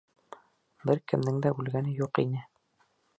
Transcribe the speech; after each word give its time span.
Бер 0.89 1.01
кемдең 1.13 1.37
дә 1.45 1.51
үлгәне 1.59 1.95
юҡ 2.01 2.23
ине. 2.25 2.43